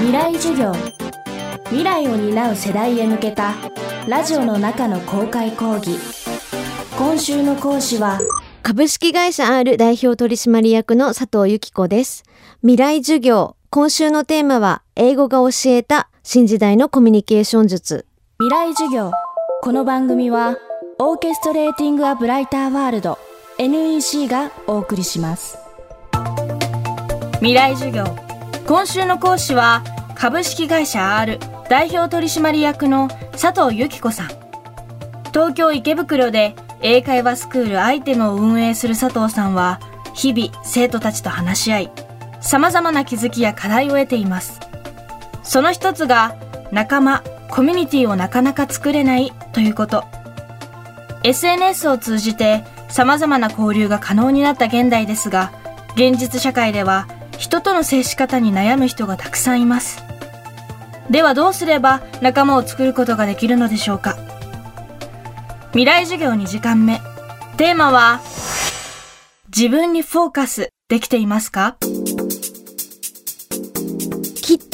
[0.00, 0.72] 未来授業
[1.66, 3.54] 未来を担う世代へ向けた
[4.08, 5.98] ラジオの中の公開講義
[6.98, 8.18] 今週の講師は
[8.62, 12.24] 株式会社 R 代表取締役の佐藤由紀子です。
[12.60, 13.56] 未来授業。
[13.70, 18.06] 今週のテーマは、英語が教えた新時代のコミュニケーション術。
[18.38, 19.12] 未来授業
[19.62, 20.56] この番組は
[20.98, 23.18] オーケストレーティング・ア・ブライター・ワールド
[23.58, 25.58] NEC がお送りします
[27.40, 28.29] 未来授業
[28.66, 29.82] 今週の講師は
[30.14, 34.28] 株式会社 R 代表取締役の佐藤由紀子さん。
[35.32, 39.80] 東京池袋で英会話スクールアイテムを運営する佐藤さんは
[40.14, 41.92] 日々生徒たちと話し合い
[42.40, 44.60] 様々な気づきや課題を得ています。
[45.42, 46.36] その一つが
[46.72, 50.04] 仲間コミュニティをなかなか作れないということ。
[51.22, 55.52] SNS を通じて様々な交流が可能になった現代ですが
[55.94, 57.06] 現実社会では
[57.40, 60.04] 人との接し方に悩む人がたくさんいます。
[61.08, 64.18] ではどうすれば仲間を作ることができるのでしょうか？
[65.70, 67.00] 未来授業2時間目。
[67.56, 68.20] テーマは
[69.48, 71.78] 自分にフォーカスできていますか？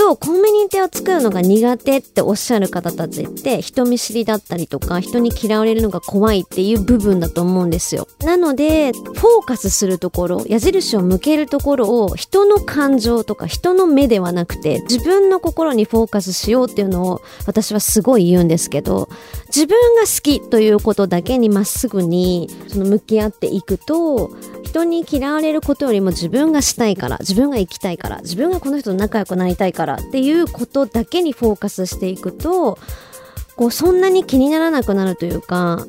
[0.06, 8.06] とコミュニティを作るのが苦手っておっしゃる方たちって人見知りだったりとか人に嫌われるのが怖いっていう部分だと思うんですよ。
[8.20, 19.08] なのでフォーカスするところ矢印を向けるところを人の感情とか人の目ではなくて自分の心にフォーカスしようっていうのを私はすごい言うんですけど
[19.48, 24.30] 自分が好きということだけにまっすぐにその向き合っていくと
[24.76, 32.78] 人に嫌われることよりも自分がしたいから自分が行きたいから自分がこの人と仲良くなりたいからっていうことだけにフォーカスしていくと
[33.56, 35.86] こうそんなに気にならなくなるというか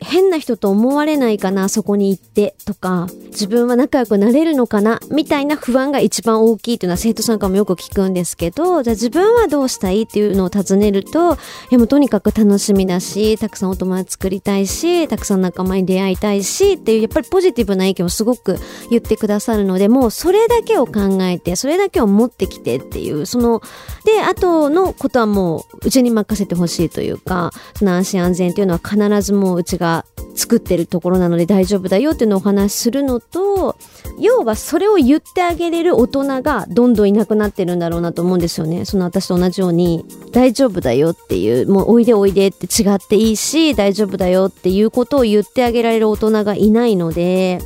[0.00, 3.06] 変な人と思われないかなそこに行ってとか
[3.38, 4.98] 自分は仲良くなれるのかな？
[5.12, 11.36] みたいな不安が一番大きいというのは生徒さんからもよく聞くんですけどじゃあ自分はどうしたいっていうのを尋ねるとい
[11.70, 18.58] やもうとにかく楽しみだしたくさんお友達作りたいしたくさん仲間に出会いたいしっていうやっぱりポジティブな意見をすごく
[18.90, 23.62] 言ってくださるのでもうそれだけを考えてそれだけを持ってきてっていうその
[24.04, 30.04] であとのことはもううちに任せてほしいというかその安心安全っていうのは必ずもううちが
[30.38, 33.76] 作ってるところなので大丈夫だよっていうのをお話しするのと
[34.20, 47.58] 要はそれを言ってあげれる大人がどんどんいなくなってるんだろうなと思うんですよねその私と同じように大丈夫だよっていうもうおいでおいでって違っていいし大丈夫だよっていうことを言ってあげられる大人がいないので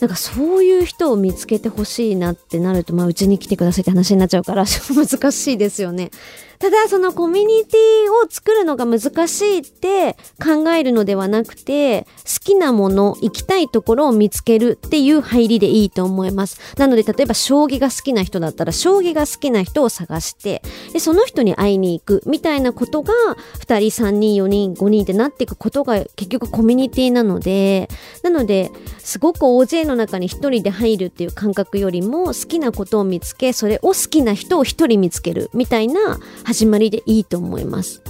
[0.00, 4.64] なんかそういう人を見つけてほしいなってなると、まあ、うちに来てくださいって話になっちゃうから
[4.94, 6.10] 難しいですよね。
[6.58, 16.60] ただそのコミュニティを作るのが難しいって考えるのではなくて好きなもの行きたいところを見つけるっていう入りでいいと思います。
[16.76, 23.12] なので例えば将棋が好きな人だったら将棋が好きな人を探してでその人に会いに行くみたいなことが
[23.60, 27.88] 2人3人4人5人ってなっていくことが結局コミュニティなので
[28.22, 36.18] なのですごく大勢の中に1人で入るっていう感覚よりも好きなことを見つけそれを好きな人を1人見つけるみたいな
[36.54, 38.00] 始まりでいいと思います。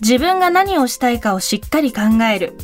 [0.00, 2.00] 自分が何をしたいかをしっかり考
[2.34, 2.54] える。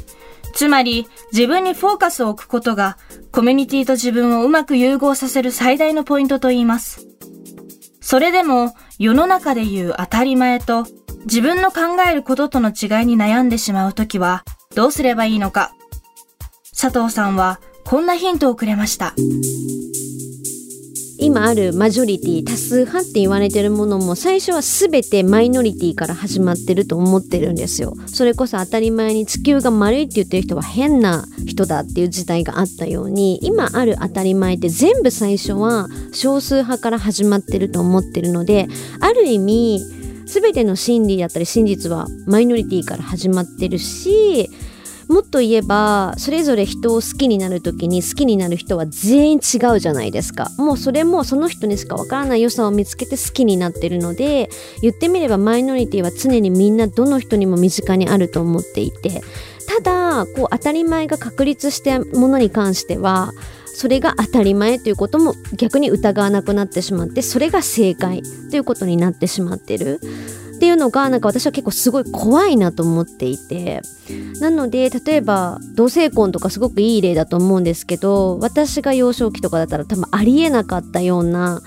[0.55, 2.97] つまり自分にフォーカスを置くことが
[3.31, 7.07] コミュニティと自分をうまく融合させる最大のポイントと言います。
[8.01, 10.87] それでも世の中で言う当たり前と
[11.27, 14.43] 自分の考えることとの違いに悩んでしまうときは
[14.75, 15.75] どうすればいいのか。
[16.77, 19.15] 佐藤さんはこんなヒントをくれました。
[21.21, 27.95] 今あるマジョリティ多数派って言われてるものも最初は全てマイノリティから始まってると思ってるんですよ。
[28.06, 38.69] それこそ当たり前に地球が丸いって言ってる人は変な人だっていう時代があったように今ある当たり前って全部最初は少数派から始まってると思ってるので
[39.01, 39.81] ある意味
[40.27, 44.51] 全ての真理だったり真実はマイノリティから始まってるし
[45.19, 50.49] もっと言えばそれぞれ人を好きになる時に好きになる人は全員違うじゃないですか。
[50.59, 54.48] もうそれもその人にしかわからない良さを見つけて好きになってるので
[54.81, 59.21] 言ってみればマイノリティは常にみんなどの人にも身近にあると思っていて。
[59.66, 63.33] ただこう当たり前が確立したものに関しては
[63.66, 70.01] それが当たり前ということも逆に疑わなくなってしまってそれが正解ということになってしまってる。
[70.59, 73.81] っていうのがなんか私は結構すごい怖いなと思っていて。
[74.41, 81.60] なので例えば同性婚とかすごくいい例だと思うんですけど私が幼少期とかだったら多分ありえなかったような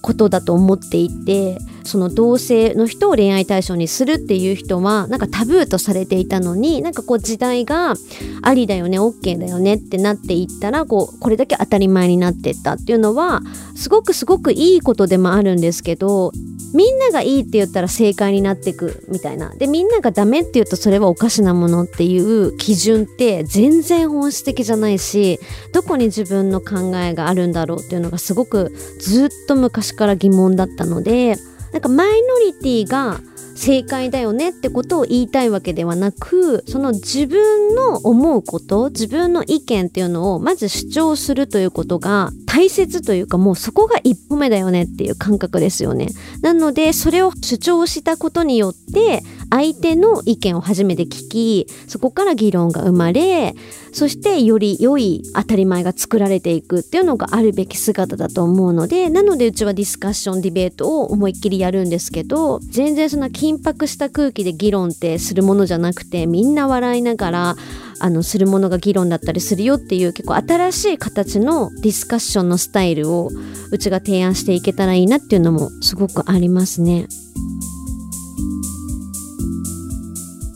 [0.00, 7.94] ことだと思っていてその同性の人を恋愛対象にするっていう人はなんかタブーとされていたのになんかこう時代が
[8.42, 13.40] ありだよね OK だよねってなっていったらこうこれだけ当たり前になってったっていうのは
[13.74, 16.32] すごくすごくいいことでもあるんですけど
[16.74, 19.50] みんながいいって言ったら正解になっていくみたいな。
[19.50, 25.38] でみんながダメって言うとそれはおかしなものっていう基準って全然本質的じゃないし
[25.72, 31.36] どこに自分の考えがあるんだろうっていうのがすごくずっと昔から疑問だったので
[31.72, 33.20] なんかマイノリティが
[33.54, 46.08] 正解だよねってことを言いたいわけではなくその自分の思うこと自分の意見っていうのをまず主張するということが大切というかもうそこが一歩目だよねっていう感覚ですよね。
[46.40, 53.54] なのでそれを主張したことによって相手の意見を初めて聞きそこから議論が生まれ
[53.92, 67.56] そしてより良い当たり前が作られていくっていうのがあるべき姿だと思うのでなのでうちはディスカッションディベートを思いっきりやるんですけど全然そんな緊迫した空気で議論ってするものじゃなくてみんな笑いながら
[68.00, 73.28] あのするものが議論だったりするよっていう結構新しい形のディスカッションのスタイルを
[73.70, 77.06] うちが提案していけたらいいなっていうのもすごくありますね。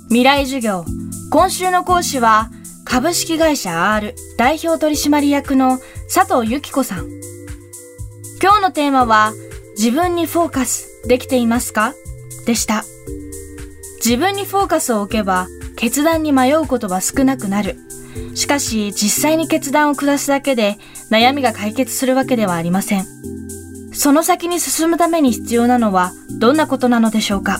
[0.08, 0.84] 未来授業。
[1.30, 2.50] 今週の講師は
[2.84, 5.78] 株式会社 R 代表取締役の
[6.12, 7.08] 佐藤由紀子さん。
[8.40, 9.32] 今日のテーマは
[9.76, 11.92] 自分にフォーカスできていますか？
[12.46, 12.84] でした。
[13.96, 17.76] 自分にフォーカスを置けば決断に迷うことは少なくなる。
[18.36, 20.78] しかし実際に決断を下すだけで
[21.10, 23.06] 悩みが解決するわけではありません。
[23.92, 27.58] その先に進むために必要なのはどんなことなのでしょうか？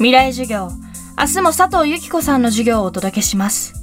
[0.00, 0.70] 未来授業。
[1.18, 3.74] 明日も佐藤由紀子さんの授業をお届けします。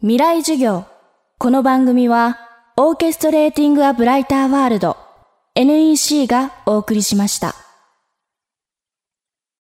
[0.00, 0.84] 未来授業。
[1.38, 2.40] この番組は
[2.76, 4.96] オーケストレーティング・ア・ブライター・ワールド
[5.54, 7.61] NEC がお送りしました。